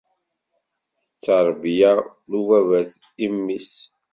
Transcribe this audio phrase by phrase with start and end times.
[1.17, 1.91] Tterbiya
[2.29, 2.91] n ubabat
[3.25, 3.71] i mmi-s.